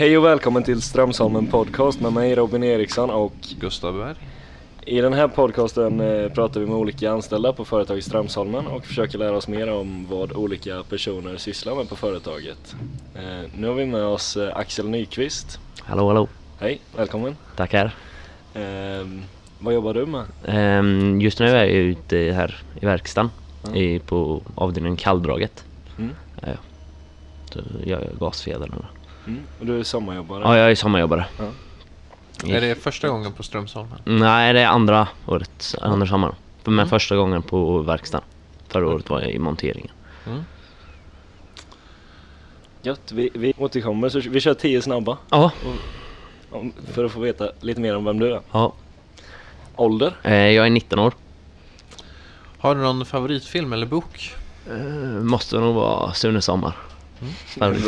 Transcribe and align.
Hej 0.00 0.18
och 0.18 0.24
välkommen 0.24 0.62
till 0.62 0.82
Strömsholmen 0.82 1.46
podcast 1.46 2.00
med 2.00 2.12
mig 2.12 2.34
Robin 2.34 2.62
Eriksson 2.64 3.10
och 3.10 3.32
Gustav 3.60 3.94
Berg. 3.98 4.14
i 4.86 5.00
den 5.00 5.12
här 5.12 5.28
podcasten 5.28 6.00
eh, 6.00 6.28
pratar 6.28 6.60
vi 6.60 6.66
med 6.66 6.76
olika 6.76 7.10
anställda 7.12 7.52
på 7.52 7.64
företag 7.64 7.98
i 7.98 8.02
Strömsholmen 8.02 8.66
och 8.66 8.84
försöker 8.86 9.18
lära 9.18 9.36
oss 9.36 9.48
mer 9.48 9.72
om 9.72 10.06
vad 10.10 10.32
olika 10.32 10.82
personer 10.88 11.36
sysslar 11.36 11.74
med 11.74 11.88
på 11.88 11.96
företaget. 11.96 12.74
Eh, 13.14 13.50
Nu 13.56 13.66
har 13.66 13.74
vi 13.74 13.86
med 13.86 14.04
oss 14.04 14.36
eh, 14.36 14.56
Axel 14.56 14.88
Nyqvist. 14.88 15.58
Hallå 15.82 16.06
hallå, 16.08 16.28
Hej, 16.58 16.80
välkommen. 16.96 17.36
tackar. 17.56 17.94
Ehm, 18.54 19.22
vad 19.58 19.74
jobbar 19.74 19.94
du 19.94 20.06
med? 20.06 20.24
Ehm, 20.44 21.20
just 21.20 21.38
nu 21.40 21.46
är 21.48 21.56
jag 21.56 21.68
ute 21.68 22.16
här 22.16 22.62
i 22.80 22.86
verkstaden 22.86 23.30
Ja. 23.66 23.74
i, 23.76 23.98
på 23.98 24.42
avdelningen 24.54 24.96
kalldraget. 24.96 25.64
Mm. 25.98 26.10
Ja, 26.42 26.48
ja. 26.48 26.56
Så 27.52 27.58
jag 27.84 27.88
gör 28.00 28.10
gasfjädern. 28.20 28.72
eller? 28.72 28.99
Mm. 29.26 29.42
Och 29.60 29.66
du 29.66 29.78
är 29.80 29.82
sommarjobbare? 29.84 30.42
Ja, 30.44 30.56
jag 30.58 30.70
är 30.70 30.74
sommarjobbare. 30.74 31.26
Ja. 31.38 31.44
I- 32.48 32.52
Är 32.52 32.60
det 32.60 32.74
första 32.74 33.08
gången 33.08 33.32
på 33.32 33.42
Strömsholmen? 33.42 33.98
Nej, 34.04 34.52
det 34.52 34.60
är 34.60 34.66
andra 34.66 35.08
året, 35.26 35.74
andra 35.82 36.06
sommaren. 36.06 36.34
Men 36.64 36.74
Mm. 36.74 36.88
första 36.88 37.16
gången 37.16 37.42
på 37.42 37.78
verkstaden. 37.78 38.26
Förra 38.68 38.88
året 38.88 39.10
var 39.10 39.20
jag 39.20 39.30
i 39.30 39.38
monteringen. 39.38 39.90
Mm. 40.26 40.42
Gött, 42.82 43.12
vi, 43.12 43.30
vi 43.34 43.52
återkommer 43.58 44.08
så 44.08 44.20
vi 44.20 44.40
kör 44.40 44.54
tio 44.54 44.82
snabba 44.82 45.16
Ja, 45.30 45.50
för 46.92 47.04
att 47.04 47.12
få 47.12 47.20
veta 47.20 47.50
lite 47.60 47.80
mer 47.80 47.96
om 47.96 48.04
vem 48.04 48.18
du 48.18 48.32
är. 48.34 48.40
ja. 48.52 48.72
Ålder? 49.76 50.16
Eh, 50.22 50.34
jag 50.34 50.66
är 50.66 50.70
19 50.70 50.98
år. 50.98 51.12
Har 52.58 52.74
du 52.74 52.80
någon 52.80 53.06
favoritfilm 53.06 53.72
eller 53.72 53.86
bok? 53.86 54.34
Eh, 54.70 54.76
måste 55.22 55.58
nog 55.58 55.74
vara 55.74 56.12
Sune 56.12 56.40
Sommar. 56.40 56.76
Mm. 57.22 57.32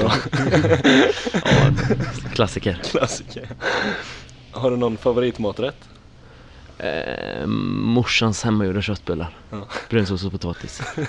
Ja, 0.00 0.12
klassiker. 2.34 2.80
Klassiker. 2.90 3.48
Har 4.50 4.70
du 4.70 4.76
någon 4.76 4.96
favoritmaträtt? 4.96 5.88
Eh, 6.78 7.46
morsans 7.46 8.42
hemmagjorda 8.44 8.82
köttbullar. 8.82 9.30
Ja. 9.50 9.66
Brunsås 9.90 10.24
och 10.24 10.32
potatis. 10.32 10.82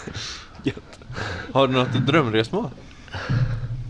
Gött. 0.64 1.00
Har 1.54 1.68
du 1.68 1.74
något 1.74 1.94
drömresmål? 2.08 2.70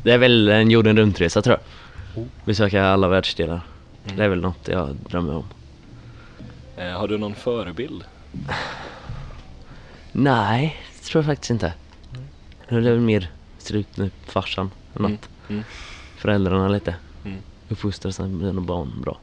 Det 0.04 0.12
är 0.12 0.18
väl 0.18 0.50
en 0.50 0.72
jorden 0.72 0.98
runt-resa 0.98 1.42
tror 1.42 1.58
jag. 1.58 2.24
Oh. 2.24 2.28
Besöka 2.46 2.86
alla 2.86 3.08
världsdelar. 3.08 3.62
Mm. 4.06 4.18
Det 4.18 4.24
är 4.24 4.30
väl 4.30 4.42
något 4.42 4.68
jag 4.68 4.96
drömmer 5.10 5.36
om. 5.36 5.46
Eh, 6.78 6.90
har 6.92 7.08
du 7.08 7.18
någon 7.18 7.36
förebild? 7.36 8.04
Nej, 10.12 10.82
det 10.94 11.00
tror 11.06 11.24
jag 11.24 11.32
faktiskt 11.32 11.52
inte. 11.52 11.74
Det 12.70 12.76
är 12.76 12.80
väl 12.82 13.00
mer 13.00 13.32
ser 13.64 13.76
ut 13.76 13.98
nu 13.98 14.12
farsan 14.26 14.72
eller 14.96 15.00
Mm. 15.06 15.12
något. 15.12 15.30
Mm. 15.50 15.64
Föräldrarna 16.18 16.68
lite. 16.68 16.96
Mm. 17.26 17.38
Uppfostra 17.70 18.12
sina 18.12 18.62
barn 18.62 19.02
bra. 19.02 19.20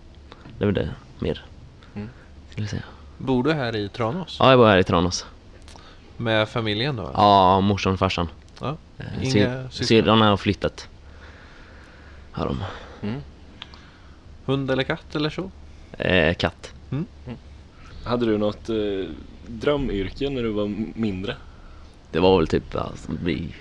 Det 0.59 0.65
är 0.65 0.67
väl 0.67 0.75
det 0.75 0.91
mer. 1.19 1.45
Mm. 1.95 2.09
Skulle 2.51 2.65
jag 2.65 2.71
säga. 2.71 2.83
Bor 3.19 3.45
du 3.45 3.53
här 3.53 3.77
i 3.77 3.89
Tranås? 3.89 4.37
Ja, 4.41 4.51
jag 4.51 4.59
bor 4.59 4.67
här 4.67 4.79
i 4.79 4.85
Tranås. 4.85 5.27
Med 6.17 6.49
familjen 6.49 6.97
då? 6.97 7.11
Ja, 7.15 7.61
morsan 7.61 7.93
och 7.93 7.99
farsan. 7.99 8.29
Ja. 8.61 8.77
Eh, 8.99 9.07
Inga 9.23 9.31
sy- 9.69 9.69
syskon? 9.71 9.87
Syrran 9.87 10.21
har 10.21 10.37
flyttat. 10.37 10.89
Har 12.33 12.47
de. 12.47 12.59
Mm. 13.09 13.21
Hund 14.45 14.71
eller 14.71 14.83
katt 14.83 15.17
eller 15.17 15.31
så? 15.31 15.51
Eh, 15.99 16.35
katt. 16.35 16.75
Hade 18.05 18.27
du 18.27 18.39
något 18.39 18.69
eh, 18.69 18.77
drömyrke 19.47 20.31
när 20.31 20.43
du 20.43 20.49
var 20.51 20.67
mindre? 20.95 21.37
Det 22.13 22.21
var 22.21 22.37
väl 22.39 22.47
typ 22.47 22.75
alltså, 22.75 23.13
bli 23.13 23.55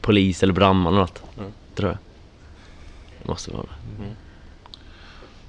polis 0.00 0.42
eller 0.42 0.52
brandman 0.52 0.92
eller 0.92 1.00
något. 1.00 1.22
Mm. 1.38 1.52
Tror 1.74 1.88
jag. 1.90 1.98
Det 3.22 3.28
måste 3.28 3.50
vara 3.50 3.62
det. 3.62 4.04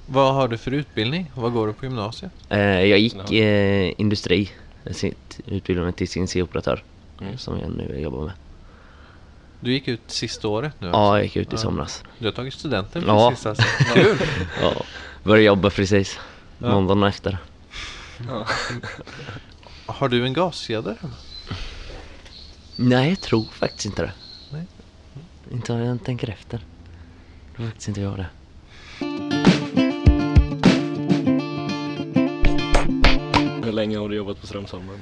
Vad 0.06 0.34
har 0.34 0.48
du 0.48 0.58
för 0.58 0.70
utbildning? 0.70 1.30
Vad 1.34 1.52
går 1.52 1.66
du 1.66 1.72
på 1.72 1.84
gymnasiet? 1.84 2.32
Eh, 2.48 2.58
jag 2.60 2.98
gick 2.98 3.32
eh, 3.32 3.92
industri. 3.96 4.50
Jag 4.84 5.12
utbildade 5.46 5.84
mig 5.84 5.92
till 5.94 6.08
CNC-operatör. 6.08 6.82
Mm. 7.20 7.38
Som 7.38 7.60
jag 7.60 7.70
nu 7.70 8.00
jobbar 8.00 8.24
med. 8.24 8.32
Du 9.60 9.72
gick 9.72 9.88
ut 9.88 10.00
sista 10.06 10.48
året 10.48 10.72
nu 10.78 10.86
Ja, 10.86 10.92
alltså. 10.92 11.16
jag 11.16 11.24
gick 11.24 11.36
ut 11.36 11.48
i 11.48 11.54
Ja. 11.54 11.58
somras. 11.58 12.04
Du 12.18 12.24
har 12.24 12.32
tagit 12.32 12.54
studenten 12.54 13.04
Ja. 13.06 13.30
precis 13.30 13.46
alltså. 13.46 13.64
Kul! 13.94 14.16
Ja, 14.62 14.72
började 15.22 15.44
jobba 15.44 15.70
precis. 15.70 16.18
Ja. 16.58 16.70
Måndagen 16.70 17.02
efter. 17.02 17.38
Ja. 18.28 18.46
Har 19.86 20.08
du 20.08 20.24
en 20.24 20.32
gaskedja? 20.32 20.96
Nej, 22.82 23.08
jag 23.08 23.20
tror 23.20 23.44
faktiskt 23.44 23.86
inte 23.86 24.02
det. 24.02 24.12
Nej. 24.52 24.64
Inte 25.52 25.72
om 25.72 25.78
jag 25.78 26.04
tänker 26.04 26.30
efter. 26.30 26.60
Jag 27.46 27.56
tror 27.56 27.66
faktiskt 27.66 27.88
inte 27.88 28.00
jag 28.00 28.16
det. 28.16 28.26
Hur 33.64 33.72
länge 33.72 33.98
har 33.98 34.08
du 34.08 34.16
jobbat 34.16 34.40
på 34.40 34.46
Strömsholmen? 34.46 34.98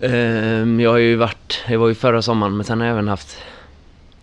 Ehm, 0.00 0.80
jag 0.80 0.90
har 0.90 0.98
ju 0.98 1.16
varit, 1.16 1.64
jag 1.68 1.78
var 1.78 1.88
ju 1.88 1.94
förra 1.94 2.22
sommaren 2.22 2.56
men 2.56 2.64
sen 2.64 2.80
har 2.80 2.86
jag 2.86 2.92
även 2.92 3.08
haft, 3.08 3.36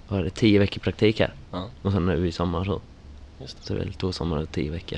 vad 0.08 0.20
är 0.20 0.24
det, 0.24 0.30
tio 0.30 0.60
veckor 0.60 0.80
praktik 0.82 1.20
här. 1.20 1.34
Ja, 1.52 1.70
Och 1.82 1.92
sen 1.92 2.06
nu 2.06 2.28
i 2.28 2.32
sommar 2.32 2.64
så. 2.64 2.82
just 3.42 3.58
det. 3.58 3.64
Så 3.66 3.74
det 3.74 3.80
är 3.80 3.84
väl 3.86 3.94
två 3.94 4.12
somrar 4.12 4.42
och 4.42 4.52
tio 4.52 4.72
veckor. 4.72 4.98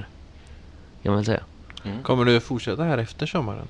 Kan 1.04 1.12
man 1.12 1.16
väl 1.16 1.26
säga. 1.26 1.42
Mm. 1.84 2.04
Kommer 2.04 2.26
du 2.26 2.40
fortsätta 2.40 2.84
här 2.84 2.98
efter 2.98 3.26
sommaren? 3.26 3.68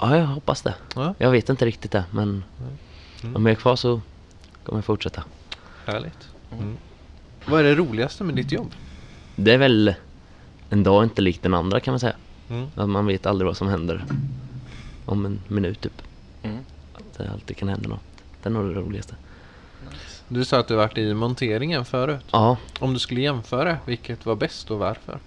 Ja, 0.00 0.16
jag 0.16 0.26
hoppas 0.26 0.62
det. 0.62 0.74
Ja, 0.94 1.14
Jag 1.18 1.30
vet 1.30 1.48
inte 1.48 1.66
riktigt 1.66 1.90
det, 1.92 2.04
men 2.10 2.44
Mm. 3.22 3.36
om 3.36 3.46
jag 3.46 3.50
är 3.50 3.56
kvar 3.60 3.76
så 3.76 4.00
kommer 4.64 4.78
jag 4.78 4.84
fortsätta. 4.84 5.24
härligt. 5.86 6.28
Mm. 6.52 6.64
Mm. 6.64 6.76
Vad 7.46 7.60
är 7.60 7.64
det 7.64 7.74
roligaste 7.74 8.24
med 8.24 8.34
ditt 8.34 8.52
jobb? 8.52 8.72
Det 9.36 9.52
är 9.54 9.58
väl 9.58 9.94
en 10.70 10.82
dag 10.82 11.04
inte 11.04 11.22
lik 11.22 11.42
den 11.42 11.54
andra 11.54 11.80
kan 11.80 11.92
man 11.92 12.00
säga. 12.00 12.14
Mm. 12.50 12.66
Att 12.74 12.88
man 12.88 13.06
vet 13.06 13.26
aldrig 13.26 13.46
vad 13.46 13.56
som 13.56 13.68
händer 13.68 14.04
om 15.06 15.26
en 15.26 15.40
minut 15.48 15.80
typ. 15.80 16.02
Mm. 16.42 16.58
Att 16.94 17.18
det 17.18 17.30
alltid 17.32 17.56
kan 17.56 17.68
hända 17.68 17.88
något. 17.88 18.00
Det 18.42 18.48
är 18.48 18.52
nog 18.52 18.68
det 18.68 18.80
roligaste. 18.80 19.14
Du 20.28 20.44
sa 20.44 20.58
att 20.58 20.68
du 20.68 20.74
varit 20.74 20.98
i 20.98 21.14
monteringen 21.14 21.84
förut. 21.84 22.24
Ja, 22.30 22.56
Om 22.78 22.92
du 22.92 22.98
skulle 22.98 23.20
jämföra, 23.20 23.76
vilket 23.84 24.26
var 24.26 24.36
bäst 24.36 24.70
och 24.70 24.78
varför? 24.78 25.18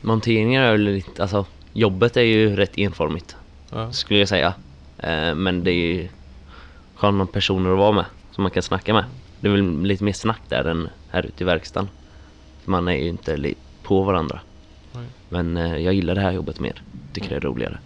monteringar 0.00 0.62
är 0.62 0.72
väl 0.72 0.80
lite, 0.80 1.22
alltså 1.22 1.46
jobbet 1.72 2.16
är 2.16 2.20
ju 2.22 2.56
rätt 2.56 2.78
enformigt 2.78 3.36
Ja. 3.70 3.92
skulle 3.92 4.18
jag 4.20 4.28
säga. 4.28 4.54
Eh, 4.98 5.34
men 5.34 5.64
det 5.64 5.70
är 5.70 5.74
ju 5.94 6.08
sköna 7.02 7.26
personer 7.26 7.72
att 7.72 7.78
vara 7.78 7.92
med 7.92 8.04
som 8.30 8.42
man 8.42 8.50
kan 8.50 8.62
snacka 8.62 8.94
med. 8.94 9.04
Det 9.40 9.48
är 9.48 9.52
väl 9.52 9.82
lite 9.82 10.04
mer 10.04 10.12
snack 10.12 10.40
där 10.48 10.64
än 10.64 10.88
här 11.08 11.26
ute 11.26 11.44
i 11.44 11.46
verkstaden. 11.46 11.88
Man 12.64 12.88
är 12.88 12.92
ju 12.92 13.08
inte 13.08 13.54
på 13.82 14.02
varandra. 14.02 14.40
Nej. 14.92 15.06
Men 15.28 15.56
eh, 15.56 15.76
jag 15.76 15.94
gillar 15.94 16.14
det 16.14 16.20
här 16.20 16.32
jobbet 16.32 16.60
mer. 16.60 16.82
Tycker 17.12 17.28
det 17.28 17.36
är 17.36 17.40
roligare. 17.40 17.78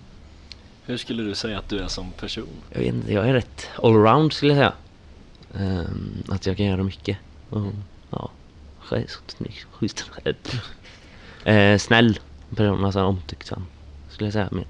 Hur 0.85 0.97
skulle 0.97 1.23
du 1.23 1.35
säga 1.35 1.59
att 1.59 1.69
du 1.69 1.79
är 1.79 1.89
som 1.89 2.11
person? 2.11 2.49
Jag 2.71 2.79
vet 2.79 2.95
inte, 2.95 3.13
jag 3.13 3.29
är 3.29 3.33
rätt 3.33 3.69
allround 3.83 4.33
skulle 4.33 4.55
jag 4.55 4.59
säga. 4.59 4.73
Ehm, 5.65 6.23
att 6.29 6.47
jag 6.47 6.57
kan 6.57 6.67
göra 6.67 6.83
mycket. 6.83 7.19
Ja, 8.11 8.31
schysst. 8.81 10.11
Eh, 11.45 11.79
snäll 11.79 12.19
person, 12.57 12.85
alltså 12.85 13.03
omtykksam. 13.03 13.67
Skulle 14.09 14.27
jag 14.27 14.33
säga 14.33 14.49
mer. 14.51 14.67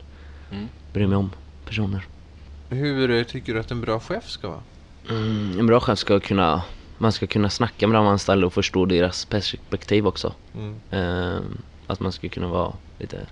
Mm. 0.50 0.68
Bryr 0.92 1.06
mig 1.06 1.16
om 1.16 1.30
personer. 1.64 2.06
Hur 2.68 3.10
eh, 3.10 3.24
tycker 3.24 3.54
du 3.54 3.60
att 3.60 3.70
en 3.70 3.80
bra 3.80 4.00
chef 4.00 4.28
ska 4.28 4.48
vara? 4.48 4.62
Mm, 5.10 5.58
en 5.58 5.66
bra 5.66 5.80
chef 5.80 5.98
ska 5.98 6.20
kunna, 6.20 6.62
man 6.98 7.12
ska 7.12 7.26
kunna 7.26 7.50
snacka 7.50 7.86
med 7.86 7.98
de 7.98 8.06
anställda 8.06 8.46
och 8.46 8.52
förstå 8.52 8.84
deras 8.84 9.24
perspektiv 9.24 10.06
också. 10.06 10.34
Mm. 10.54 10.80
Ehm, 10.90 11.58
att 11.86 12.00
man 12.00 12.12
ska 12.12 12.28
kunna 12.28 12.48
vara 12.48 12.72
lite 12.98 13.26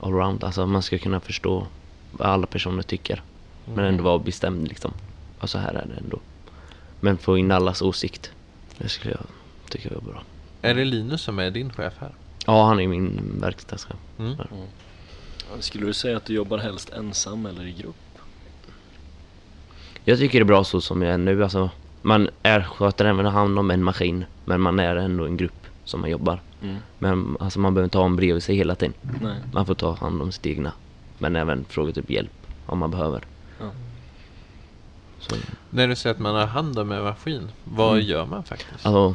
allround, 0.00 0.44
alltså 0.44 0.66
man 0.66 0.82
ska 0.82 0.98
kunna 0.98 1.20
förstå 1.20 1.66
vad 2.10 2.28
alla 2.28 2.46
personer 2.46 2.82
tycker. 2.82 3.22
Men 3.64 3.84
ändå 3.84 4.04
vara 4.04 4.18
bestämd 4.18 4.68
liksom. 4.68 4.92
Och 5.38 5.50
så 5.50 5.58
här 5.58 5.74
är 5.74 5.86
det 5.86 6.00
ändå. 6.04 6.18
Men 7.00 7.18
få 7.18 7.38
in 7.38 7.50
allas 7.50 7.82
åsikt. 7.82 8.30
Det 8.78 8.88
skulle 8.88 9.14
jag 9.14 9.26
tycka 9.70 9.88
var 9.94 10.12
bra. 10.12 10.22
Är 10.62 10.74
det 10.74 10.84
Linus 10.84 11.22
som 11.22 11.38
är 11.38 11.50
din 11.50 11.72
chef 11.72 11.94
här? 11.98 12.14
Ja, 12.46 12.66
han 12.66 12.80
är 12.80 12.88
min 12.88 13.38
verkstadschef. 13.40 13.96
Mm. 14.18 14.36
Skulle 15.60 15.86
du 15.86 15.94
säga 15.94 16.16
att 16.16 16.24
du 16.24 16.34
jobbar 16.34 16.58
helst 16.58 16.90
ensam 16.90 17.46
eller 17.46 17.66
i 17.66 17.72
grupp? 17.72 17.96
Jag 20.04 20.18
tycker 20.18 20.38
det 20.38 20.42
är 20.42 20.46
bra 20.46 20.64
så 20.64 20.80
som 20.80 21.02
jag 21.02 21.14
är 21.14 21.18
nu. 21.18 21.42
Alltså, 21.42 21.70
man 22.02 22.28
är, 22.42 22.62
sköter 22.62 23.04
även 23.04 23.26
hand 23.26 23.58
om 23.58 23.70
en 23.70 23.82
maskin. 23.84 24.24
Men 24.44 24.60
man 24.60 24.78
är 24.80 24.96
ändå 24.96 25.24
en 25.26 25.36
grupp 25.36 25.66
som 25.84 26.00
man 26.00 26.10
jobbar. 26.10 26.40
Mm. 26.62 26.76
Men 26.98 27.36
alltså, 27.40 27.60
man 27.60 27.74
behöver 27.74 27.84
inte 27.86 27.98
ha 27.98 28.04
en 28.04 28.16
bredvid 28.16 28.42
sig 28.42 28.56
hela 28.56 28.74
tiden. 28.74 28.94
Nej. 29.22 29.36
Man 29.52 29.66
får 29.66 29.74
ta 29.74 29.94
hand 29.94 30.22
om 30.22 30.32
sitt 30.32 30.46
egna. 30.46 30.72
Men 31.18 31.36
även 31.36 31.64
fråga 31.68 31.92
typ 31.92 32.10
hjälp 32.10 32.30
om 32.66 32.78
man 32.78 32.90
behöver. 32.90 33.22
Ja. 33.60 33.70
Så, 35.18 35.34
När 35.70 35.88
du 35.88 35.96
säger 35.96 36.14
att 36.14 36.20
man 36.20 36.34
har 36.34 36.46
hand 36.46 36.78
om 36.78 36.92
en 36.92 37.02
maskin, 37.02 37.48
vad 37.64 37.92
Mm. 37.94 38.06
gör 38.06 38.26
man 38.26 38.42
faktiskt? 38.44 38.86
alltså, 38.86 39.14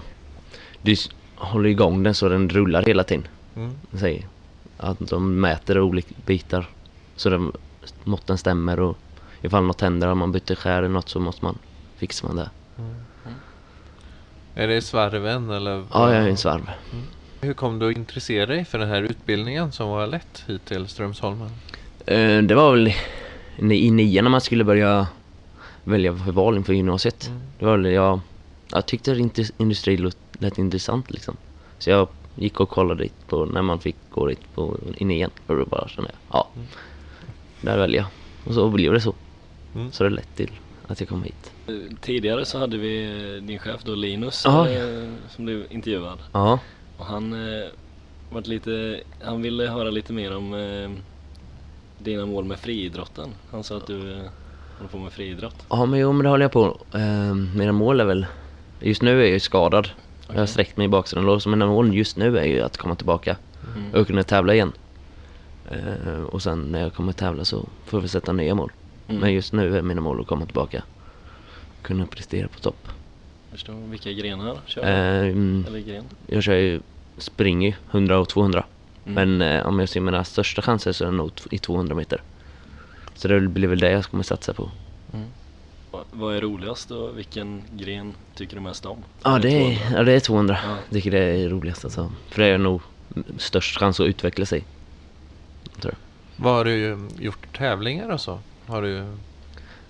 du 0.81 0.95
håller 1.35 1.69
igång 1.69 2.03
den 2.03 2.13
så 2.13 2.29
den 2.29 2.49
rullar 2.49 2.83
hela 2.83 3.03
tiden. 3.03 3.27
Mm. 3.55 3.73
Säg 3.93 4.27
att 4.77 4.99
de 5.09 5.39
mäter 5.39 5.79
olika 5.79 6.15
bitar 6.25 6.69
så 7.15 7.29
den 7.29 7.51
måtten 8.03 8.37
stämmer 8.37 8.79
och 8.79 8.97
ifall 9.41 9.63
något 9.63 9.81
händer, 9.81 10.07
om 10.07 10.17
man 10.17 10.31
byter 10.31 10.55
skär 10.55 10.77
eller 10.77 10.89
något 10.89 11.09
så 11.09 11.19
måste 11.19 11.45
man 11.45 11.57
fixar 11.97 12.27
man 12.27 12.35
det. 12.37 12.49
Är 14.55 14.67
det 14.67 14.81
svarven 14.81 15.49
eller? 15.49 15.85
Ja, 15.93 16.13
jag 16.13 16.23
är 16.23 16.29
en 16.29 16.37
svarv. 16.37 16.69
Hur 17.41 17.53
kom 17.53 17.79
du 17.79 17.89
att 17.91 17.97
intressera 17.97 18.45
dig 18.45 18.65
för 18.65 18.77
den 18.79 18.89
här 18.89 19.01
utbildningen 19.01 19.71
som 19.71 19.89
var 19.89 20.07
lätt 20.07 20.43
hit 20.47 20.65
till 20.65 20.87
Strömsholmen? 20.87 21.49
Eh, 22.05 22.41
Det 22.41 22.55
var 22.55 22.71
väl 22.71 22.93
i 23.71 23.91
nian 23.91 24.23
när 24.23 24.31
man 24.31 24.41
skulle 24.41 24.63
börja 24.63 25.07
välja 25.83 26.15
för 26.17 26.31
val 26.31 26.55
inför 26.57 26.73
gymnasiet. 26.73 27.27
Mm. 27.27 27.41
Det 27.59 27.65
var 27.65 27.77
väl 27.77 27.91
jag, 27.93 28.19
jag 28.71 28.85
tyckte 28.85 29.29
industri 29.57 29.97
lät, 29.97 30.17
lät 30.39 30.57
intressant 30.57 31.11
liksom. 31.11 31.37
Så 31.79 31.89
jag 31.89 32.07
gick 32.35 32.59
och 32.59 32.69
kollade 32.69 33.03
dit 33.03 33.27
på 33.27 33.45
när 33.45 33.61
man 33.61 33.79
fick 33.79 33.95
gå 34.11 34.25
dit 34.27 34.53
på, 34.55 34.77
i 34.97 35.05
nian. 35.05 35.31
Och 35.47 35.55
då 35.55 35.65
bara 35.65 35.87
kände 35.87 36.09
jag, 36.13 36.39
ja, 36.39 36.47
Mm. 36.55 36.67
där 37.61 37.77
väljer 37.77 38.01
jag. 38.01 38.07
Och 38.47 38.53
så 38.53 38.69
blev 38.69 38.93
det 38.93 39.01
så. 39.01 39.13
Mm. 39.75 39.91
Så 39.91 40.03
det 40.03 40.09
lett 40.09 40.35
till 40.35 40.51
att 40.87 40.99
jag 40.99 41.09
kom 41.09 41.23
hit. 41.23 41.51
Tidigare 42.01 42.45
så 42.45 42.57
hade 42.59 42.77
vi 42.77 43.03
eh, 43.37 43.43
din 43.47 43.59
chef 43.59 43.83
då 43.83 43.95
Linus 43.95 44.41
Ja, 44.45 44.69
eh, 44.69 45.09
som 45.29 45.45
blev 45.45 45.65
intervjuad. 45.69 46.19
Ja, 46.31 46.59
Och 46.97 47.05
han 47.05 47.33
eh, 47.53 47.67
lite, 48.43 49.01
han 49.23 49.41
ville 49.41 49.67
höra 49.67 49.89
lite 49.89 50.13
mer 50.13 50.35
om 50.35 50.53
eh, 50.53 50.89
dina 52.03 52.25
mål 52.25 52.45
med 52.45 52.59
friidrotten. 52.59 53.29
Han 53.51 53.63
sa 53.63 53.77
att 53.77 53.87
du 53.87 54.11
eh, 54.11 54.17
håller 54.77 54.89
på 54.91 54.97
med 54.97 55.11
friidrott. 55.11 55.65
ja 55.69 55.85
men 55.85 55.99
jo 55.99 56.11
men 56.11 56.23
det 56.23 56.29
håller 56.29 56.45
jag 56.45 56.51
på. 56.51 56.77
Eh, 56.93 57.33
mina 57.55 57.71
mål 57.71 57.99
är 57.99 58.05
väl, 58.05 58.25
just 58.81 59.01
nu 59.01 59.11
är 59.19 59.23
jag 59.23 59.29
ju 59.29 59.39
skadad. 59.39 59.89
Jag 60.27 60.39
har 60.39 60.45
sträckt 60.45 60.77
mig 60.77 60.85
i 60.85 60.87
baksidan 60.89 61.41
så 61.41 61.49
mina 61.49 61.65
mål 61.65 61.95
just 61.95 62.17
nu 62.17 62.37
är 62.37 62.43
ju 62.45 62.61
att 62.61 62.77
komma 62.77 62.95
tillbaka 62.95 63.37
Mm. 63.75 63.93
och 64.01 64.07
kunna 64.07 64.23
tävla 64.23 64.53
igen. 64.53 64.71
Eh, 65.71 66.21
och 66.23 66.41
sen 66.41 66.61
när 66.61 66.81
jag 66.81 66.93
kommer 66.93 67.13
tävla 67.13 67.45
så 67.45 67.65
får 67.85 68.01
vi 68.01 68.07
sätta 68.07 68.33
nya 68.33 68.55
mål. 68.55 68.71
Mm. 69.07 69.21
Men 69.21 69.33
just 69.33 69.53
nu 69.53 69.77
är 69.77 69.81
mina 69.81 70.01
mål 70.01 70.21
att 70.21 70.27
komma 70.27 70.45
tillbaka. 70.45 70.83
Kunna 71.81 72.05
prestera 72.05 72.47
på 72.47 72.59
topp. 72.59 72.87
Förstår 73.51 73.73
vilka 73.73 74.11
grenar 74.11 74.59
kör 74.65 74.81
du? 74.81 74.87
Eh, 74.87 75.27
mm, 75.31 75.65
Eller 75.67 75.79
gren? 75.79 76.03
jag 76.27 76.43
kör 76.43 76.53
ju, 76.55 76.79
springer 77.17 77.67
ju 77.69 77.75
100 77.91 78.19
och 78.19 78.29
200. 78.29 78.63
Mm. 79.05 79.37
Men 79.37 79.51
eh, 79.51 79.65
om 79.67 79.79
jag 79.79 79.89
ser 79.89 79.99
mina 79.99 80.23
största 80.23 80.61
chanser 80.61 80.91
så 80.91 81.03
är 81.03 81.11
det 81.11 81.17
nog 81.17 81.31
i 81.51 81.57
200 81.57 81.95
meter. 81.95 82.21
Så 83.15 83.27
det 83.27 83.39
blir 83.41 83.67
väl 83.67 83.79
det 83.79 83.91
jag 83.91 84.05
kommer 84.05 84.23
satsa 84.23 84.53
på. 84.53 84.71
Va- 85.91 86.03
Vad 86.11 86.35
är 86.35 86.41
roligast 86.41 86.91
och 86.91 87.17
vilken 87.17 87.63
gren 87.71 88.13
tycker 88.35 88.55
du 88.55 88.61
mest 88.61 88.85
om? 88.85 88.97
Ja 89.23 89.39
det, 89.39 89.49
är, 89.49 89.75
200? 89.75 89.97
ja, 89.97 90.03
det 90.03 90.11
är 90.11 90.19
200. 90.19 90.57
Ja. 90.63 90.69
Jag 90.89 90.93
tycker 90.93 91.11
det 91.11 91.19
är 91.23 91.49
roligast 91.49 91.85
alltså. 91.85 92.11
För 92.29 92.41
det 92.41 92.47
är 92.47 92.57
nog 92.57 92.81
störst 93.37 93.77
chans 93.77 93.99
att 93.99 94.05
utveckla 94.07 94.45
sig. 94.45 94.63
Tror 95.81 95.93
jag. 95.93 96.43
Vad 96.43 96.53
har 96.55 96.65
du 96.65 96.97
gjort 97.19 97.57
tävlingar 97.57 98.09
och 98.09 98.21
så? 98.21 98.39
Har 98.67 98.81
du... 98.81 99.05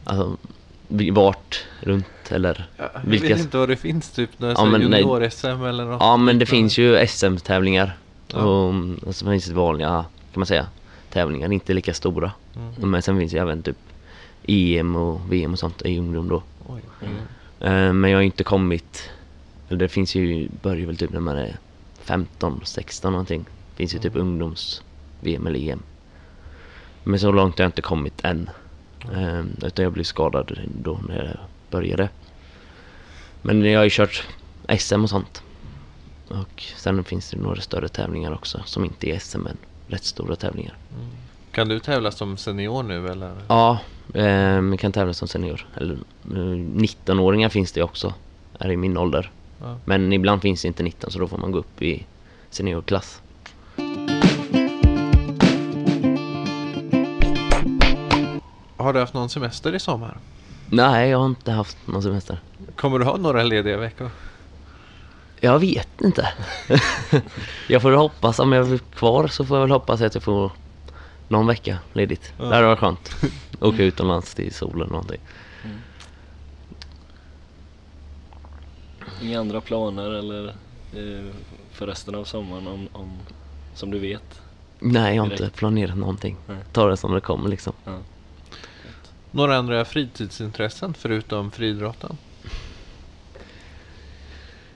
Alltså, 0.03 0.37
vart 1.11 1.65
runt 1.81 2.05
eller 2.29 2.67
Ja, 2.77 2.89
jag 2.93 3.01
Vilka- 3.09 3.27
vet 3.27 3.39
inte 3.39 3.57
vad 3.57 3.69
det 3.69 3.75
finns, 3.75 4.09
typ 4.11 4.39
några 4.39 4.53
Ja, 4.53 4.77
junior-SM 4.77 5.65
eller 5.69 5.85
något 5.85 6.01
Ja 6.01 6.17
men 6.17 6.39
det 6.39 6.45
finns 6.45 6.77
ju 6.77 7.07
SM-tävlingar 7.07 7.97
Ja. 8.27 8.37
och, 8.43 8.73
och 9.07 9.15
så 9.15 9.25
finns 9.25 9.45
det 9.45 9.53
vanliga, 9.53 9.87
kan 10.33 10.39
man 10.39 10.45
säga, 10.45 10.67
tävlingar, 11.09 11.51
inte 11.51 11.73
lika 11.73 11.93
stora. 11.93 12.31
Mm. 12.55 12.91
Men 12.91 13.01
sen 13.01 13.19
finns 13.19 13.31
det 13.31 13.37
även 13.37 13.63
typ 13.63 13.77
EM 14.47 14.95
och 14.95 15.21
VM 15.33 15.53
och 15.53 15.59
sånt 15.59 15.81
i 15.85 15.99
ungdom 15.99 16.27
då. 16.29 16.43
Oj. 16.67 16.81
Mm. 17.61 18.01
Men 18.01 18.11
jag 18.11 18.17
har 18.17 18.23
inte 18.23 18.43
kommit, 18.43 19.09
eller 19.69 19.79
det 19.79 19.87
finns 19.89 20.15
ju, 20.15 20.49
börjar 20.61 20.87
väl 20.87 20.97
typ 20.97 21.11
när 21.13 21.19
man 21.19 21.37
är 21.37 21.55
15, 22.01 22.61
16 22.63 23.11
någonting. 23.11 23.45
Finns 23.75 23.95
ju 23.95 23.99
typ 23.99 24.15
ungdoms-VM 24.15 25.47
eller 25.47 25.69
EM. 25.69 25.81
Men 27.03 27.19
så 27.19 27.31
långt 27.31 27.57
har 27.57 27.63
jag 27.63 27.67
inte 27.69 27.81
kommit 27.81 28.23
än. 28.23 28.49
Eh, 29.03 29.43
Utan 29.67 29.83
jag 29.83 29.93
blev 29.93 30.03
skadad 30.03 30.59
då 30.81 30.99
när 31.07 31.15
jag 31.25 31.37
började. 31.71 32.09
Men 33.41 33.65
jag 33.65 33.79
har 33.79 33.83
ju 33.83 33.89
kört 33.89 34.27
SM 34.79 35.03
och 35.03 35.09
sånt. 35.09 35.43
Och 36.27 36.63
sen 36.75 37.03
finns 37.03 37.29
det 37.31 37.37
några 37.37 37.61
större 37.61 37.87
tävlingar 37.87 38.33
också 38.33 38.61
som 38.65 38.85
inte 38.85 39.09
är 39.09 39.19
SM 39.19 39.39
men 39.39 39.57
rätt 39.87 40.03
stora 40.03 40.35
tävlingar. 40.35 40.77
Kan 41.51 41.67
du 41.67 41.79
tävla 41.79 42.11
som 42.11 42.37
senior 42.37 42.83
nu 42.83 43.07
eller? 43.07 43.35
Ja, 43.47 43.79
eh, 44.13 44.61
man 44.61 44.77
kan 44.77 44.91
tävla 44.91 45.13
som 45.13 45.27
senior. 45.27 45.67
Eller, 45.75 45.93
eh, 46.25 46.57
19-åringar 46.75 47.49
finns 47.49 47.71
det 47.71 47.83
också, 47.83 48.13
är 48.59 48.71
i 48.71 48.77
min 48.77 48.97
ålder. 48.97 49.31
Ja. 49.61 49.77
Men 49.85 50.13
ibland 50.13 50.41
finns 50.41 50.61
det 50.61 50.67
inte 50.67 50.83
19 50.83 51.11
så 51.11 51.19
då 51.19 51.27
får 51.27 51.37
man 51.37 51.51
gå 51.51 51.59
upp 51.59 51.81
i 51.81 52.05
seniorklass. 52.49 53.21
Har 58.87 58.93
du 58.93 58.99
haft 58.99 59.13
någon 59.13 59.29
semester 59.29 59.75
i 59.75 59.79
sommar? 59.79 60.17
Nej, 60.69 61.09
jag 61.09 61.17
har 61.17 61.25
inte 61.25 61.51
haft 61.51 61.77
någon 61.85 62.03
semester. 62.03 62.39
Kommer 62.75 62.99
du 62.99 63.05
ha 63.05 63.17
några 63.17 63.43
lediga 63.43 63.77
veckor? 63.77 64.09
Jag 65.39 65.59
vet 65.59 66.01
inte. 66.01 66.29
jag 67.67 67.81
får 67.81 67.91
hoppas, 67.91 68.39
om 68.39 68.51
jag 68.51 68.71
är 68.71 68.77
kvar 68.77 69.27
så 69.27 69.45
får 69.45 69.57
jag 69.57 69.61
väl 69.61 69.71
hoppas 69.71 70.01
att 70.01 70.13
jag 70.13 70.23
får 70.23 70.51
någon 71.27 71.47
vecka 71.47 71.77
ledigt. 71.93 72.33
Ja. 72.37 72.45
Det 72.45 72.55
hade 72.55 72.67
varit 72.67 72.79
skönt. 72.79 73.15
Åka 73.61 73.83
utomlands 73.83 74.33
till 74.33 74.53
solen 74.53 74.81
eller 74.81 74.91
någonting. 74.91 75.21
Inga 79.21 79.39
andra 79.39 79.61
planer 79.61 80.11
eller 80.11 80.47
eh, 80.93 81.33
för 81.71 81.87
resten 81.87 82.15
av 82.15 82.23
sommaren 82.23 82.67
om, 82.67 82.87
om, 82.91 83.17
som 83.73 83.91
du 83.91 83.99
vet? 83.99 84.41
Nej, 84.79 85.15
jag 85.15 85.21
har 85.21 85.25
inte 85.25 85.43
Direkt. 85.43 85.57
planerat 85.57 85.97
någonting. 85.97 86.37
Nej. 86.45 86.57
Ta 86.71 86.87
det 86.87 86.97
som 86.97 87.13
det 87.13 87.21
kommer 87.21 87.49
liksom. 87.49 87.73
Ja. 87.85 87.97
Några 89.37 89.57
andra 89.57 89.85
fritidsintressen 89.85 90.93
förutom 90.93 91.51
friidrotten? 91.51 92.17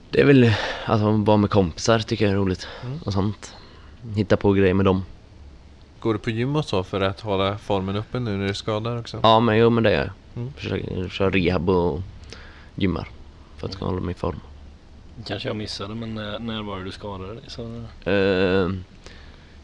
Det 0.10 0.22
är 0.22 0.26
väl, 0.26 0.52
alltså 0.86 1.12
vara 1.12 1.38
med 1.38 1.50
kompisar 1.50 2.00
tycker 2.00 2.26
jag 2.26 2.32
är 2.32 2.38
roligt. 2.38 2.68
Mm. 2.86 3.00
Och 3.06 3.14
sånt. 3.14 3.56
Hitta 4.16 4.38
på 4.38 4.54
grejer 4.54 4.74
med 4.74 4.86
dem. 4.86 5.04
Går 6.00 6.14
du 6.14 6.20
på 6.20 6.30
gym 6.30 6.56
och 6.56 6.66
så 6.66 6.84
för 6.84 7.02
att 7.02 7.22
hålla 7.22 7.58
formen 7.58 7.96
uppe 7.96 8.20
nu 8.20 8.32
när 8.32 8.44
du 8.44 8.50
är 8.50 8.54
skadad 8.54 9.00
också? 9.00 9.20
Ja, 9.24 9.40
men 9.40 9.58
jo 9.58 9.70
men 9.70 9.84
det 9.84 9.92
gör 9.92 10.00
jag. 10.00 10.42
Mm. 10.42 10.54
Försöker 10.54 11.10
köra 11.10 11.30
rehab 11.30 11.70
och 11.70 12.02
gymmar. 12.76 13.08
För 13.58 13.68
att 13.68 13.76
hålla 13.76 14.02
mig 14.02 14.12
i 14.12 14.18
form. 14.18 14.40
Kanske 15.26 15.50
jag 15.50 15.56
missade 15.56 15.96
men 15.96 16.16
när, 16.16 16.40
när 16.40 16.64
var 16.64 16.78
det 16.78 16.86
du 16.86 16.92
skadade 16.92 17.34
dig? 17.34 17.44
Så, 17.48 17.84
Eh, 18.06 18.70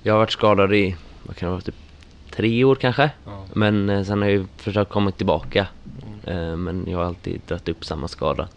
jag 0.03 0.13
har 0.13 0.19
varit 0.19 0.31
skadad 0.31 0.73
i, 0.73 0.95
vad 1.23 1.35
kan 1.35 1.47
det 1.47 1.51
vara, 1.51 1.61
typ 1.61 1.75
tre 2.37 2.63
år 2.63 2.75
kanske. 2.75 3.11
ja. 3.25 3.45
Men 3.53 3.89
eh, 3.89 4.03
sen 4.03 4.21
har 4.21 4.29
jag 4.29 4.37
ju 4.37 4.45
försökt 4.57 4.91
komma 4.91 5.11
tillbaka. 5.11 5.67
Mm. 6.25 6.37
Eh, 6.51 6.55
men 6.57 6.85
jag 6.87 6.97
har 6.97 7.05
alltid 7.05 7.41
dragit 7.47 7.69
upp 7.69 7.85
samma 7.85 8.07
skada. 8.07 8.47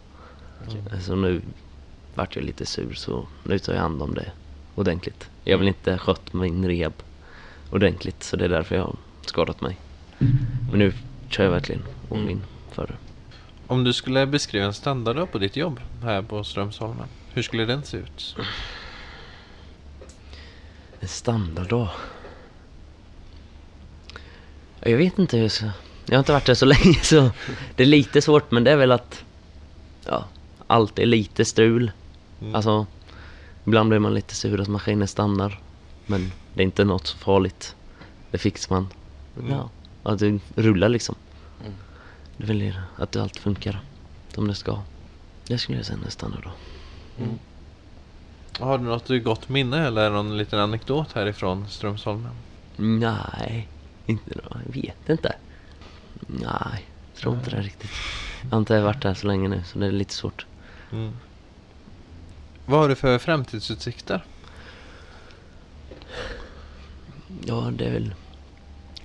Eh, 0.92 0.98
Så 1.00 1.14
nu 1.16 1.40
vart 2.14 2.36
jag 2.36 2.44
lite 2.44 2.66
sur 2.66 2.94
så 2.94 3.26
nu 3.42 3.58
tar 3.58 3.72
jag 3.72 3.80
hand 3.80 4.02
om 4.02 4.14
det 4.14 4.32
ordentligt. 4.74 5.30
Jag 5.44 5.58
väl 5.58 5.68
inte 5.68 5.98
skött 5.98 6.32
min 6.32 6.68
rehab 6.68 6.92
ordentligt 7.72 8.22
så 8.22 8.36
det 8.36 8.44
är 8.44 8.48
därför 8.48 8.76
jag 8.76 8.82
har 8.82 8.96
skadat 9.26 9.60
mig. 9.60 9.76
Men 10.70 10.78
nu 10.78 10.92
kör 11.28 11.44
jag 11.44 11.50
verkligen 11.50 11.82
all 12.10 12.16
Mm. 12.16 12.30
in 12.30 12.42
för 12.72 12.86
det. 12.86 12.94
Om 13.66 13.84
du 13.84 13.92
skulle 13.92 14.26
beskriva 14.26 14.64
en 14.66 14.74
standarddag 14.74 15.26
på 15.32 15.38
ditt 15.38 15.56
jobb 15.56 15.80
här 16.02 16.22
på 16.22 16.44
Strömsholmen, 16.44 17.06
hur 17.32 17.42
skulle 17.42 17.64
den 17.64 17.82
se 17.84 17.96
ut? 17.96 18.36
En 21.00 21.08
standarddag? 21.08 21.90
Jag 24.82 24.96
vet 24.96 25.18
inte 25.18 25.36
hur 25.36 25.44
jag 25.44 25.52
ska... 25.52 25.66
Jag 26.06 26.14
har 26.14 26.18
inte 26.18 26.32
varit 26.32 26.46
där 26.46 26.54
så 26.54 26.66
länge 26.84 26.98
så 27.02 27.30
det 27.76 27.82
är 27.82 27.86
lite 27.86 28.22
svårt 28.22 28.50
men 28.50 28.64
det 28.64 28.70
är 28.70 28.76
väl 28.76 28.92
att... 28.92 29.24
Ja, 30.06 30.24
allt 30.66 30.98
är 30.98 31.06
lite 31.06 31.44
strul. 31.44 31.90
Mm. 32.40 32.54
Alltså, 32.54 32.86
ibland 33.64 33.88
blir 33.88 33.98
man 33.98 34.14
lite 34.14 34.34
sur 34.34 34.60
att 34.60 34.68
maskinen 34.68 35.08
stannar. 35.08 35.60
Men 36.06 36.32
det 36.54 36.62
är 36.62 36.64
inte 36.64 36.84
något 36.84 37.06
så 37.06 37.16
farligt. 37.16 37.76
Det 38.30 38.38
fixar 38.38 38.74
man. 38.74 38.88
Mm. 39.38 39.50
Ja, 39.50 39.70
att 40.02 40.18
det 40.18 40.38
rullar 40.54 40.88
liksom. 40.88 41.14
Mm. 41.60 41.72
Det 42.36 42.44
är 42.44 42.46
väl 42.46 42.74
att 42.96 43.16
allt 43.16 43.36
funkar 43.36 43.80
som 44.34 44.48
det 44.48 44.54
ska. 44.54 44.78
Det 45.46 45.58
skulle 45.58 45.78
jag 45.78 45.86
säga 45.86 45.98
en 46.04 46.10
standarddag. 46.10 46.52
Mm. 47.18 47.38
Har 48.58 48.78
du 48.78 48.84
något 48.84 49.24
gott 49.24 49.48
minne 49.48 49.86
eller 49.86 50.10
någon 50.10 50.38
liten 50.38 50.58
anekdot 50.58 51.12
härifrån 51.12 51.68
Strömsholmen? 51.68 52.32
Nej, 52.76 53.68
inte 54.10 54.34
då. 54.34 54.56
Jag 54.66 54.82
vet 54.82 55.08
inte. 55.08 55.36
Nej, 56.26 56.88
jag 57.12 57.20
tror 57.20 57.34
inte 57.34 57.50
det 57.50 57.60
riktigt. 57.60 57.90
Jag 58.42 58.50
har 58.50 58.58
inte 58.58 58.80
varit 58.80 59.02
där 59.02 59.14
så 59.14 59.26
länge 59.26 59.48
nu 59.48 59.62
så 59.66 59.78
det 59.78 59.86
är 59.86 59.92
lite 59.92 60.14
svårt. 60.14 60.46
Mm. 60.92 61.12
Vad 62.66 62.80
har 62.80 62.88
du 62.88 62.94
för 62.94 63.18
framtidsutsikter? 63.18 64.24
Ja, 67.46 67.70
det 67.72 67.84
är 67.84 67.92
väl... 67.92 68.14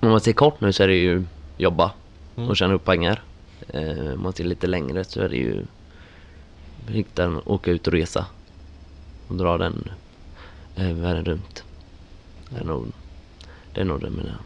Om 0.00 0.10
man 0.10 0.20
ser 0.20 0.32
kort 0.32 0.60
nu 0.60 0.72
så 0.72 0.82
är 0.82 0.88
det 0.88 0.94
ju 0.96 1.24
jobba 1.56 1.92
Mm. 2.36 2.48
och 2.48 2.56
tjäna 2.56 2.74
upp 2.74 2.84
pengar. 2.84 3.22
Eh, 3.68 4.12
om 4.12 4.22
man 4.22 4.32
ser 4.32 4.44
lite 4.44 4.66
längre 4.66 5.04
så 5.04 5.20
är 5.20 5.28
det 5.28 5.36
ju 5.36 5.64
hitta, 6.88 7.40
åka 7.44 7.70
ut 7.70 7.86
och 7.86 7.92
resa. 7.92 8.26
Och 9.28 9.36
dra 9.36 9.58
den 9.58 9.88
eh, 10.76 10.92
världen 10.92 11.24
runt. 11.24 11.64
Det 12.50 12.60
är 12.60 12.64
nog 12.64 12.92
det, 13.72 13.80
är 13.80 13.84
nog 13.84 14.00
det 14.00 14.10
mina, 14.10 14.38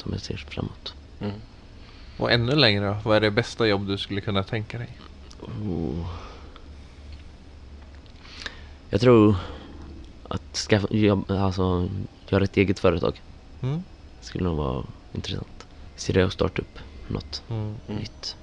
som 0.00 0.12
jag 0.12 0.20
ser 0.20 0.36
framåt. 0.36 0.94
Mm. 1.20 1.34
Och 2.18 2.32
ännu 2.32 2.54
längre 2.54 2.86
då? 2.88 2.96
Vad 3.04 3.16
är 3.16 3.20
det 3.20 3.30
bästa 3.30 3.66
jobb 3.66 3.86
du 3.86 3.98
skulle 3.98 4.20
kunna 4.20 4.42
tänka 4.42 4.78
dig? 4.78 4.88
Oh. 5.40 6.06
Jag 8.90 9.00
tror 9.00 9.36
att 10.28 10.56
skaffa, 10.56 10.86
jobb, 10.90 11.30
alltså, 11.30 11.88
göra 12.28 12.44
ett 12.44 12.56
eget 12.56 12.78
företag 12.78 13.20
Mm. 13.62 13.82
skulle 14.20 14.44
nog 14.44 14.56
vara 14.56 14.84
intressant. 15.12 15.66
Se 15.96 16.12
det 16.12 16.24
och 16.24 16.32
starta 16.32 16.62
upp 16.62 16.78
något 17.08 17.42
Mm. 17.50 17.74
Mm. 17.88 18.00
nytt. 18.00 18.36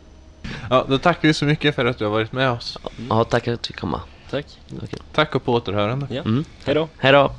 Ja, 0.69 0.86
då 0.89 0.98
tackar 0.98 1.27
vi 1.27 1.33
så 1.33 1.45
mycket 1.45 1.75
för 1.75 1.86
att 1.86 1.98
du 1.98 2.03
har 2.05 2.12
varit 2.12 2.31
med 2.31 2.51
oss. 2.51 2.77
Ja, 3.10 3.24
tack 3.24 3.48
att 3.48 3.62
du 3.63 3.67
fick 3.67 3.79
komma. 3.79 4.01
Tack. 4.29 4.45
Okej. 4.83 5.00
Tack 5.13 5.36
och 5.36 5.43
på 5.43 5.53
återhörande. 5.53 6.07
Ja. 6.10 6.22
Mm. 6.22 6.45
Hej 6.65 6.75
då. 6.75 6.89
Hej 6.98 7.12
då! 7.12 7.31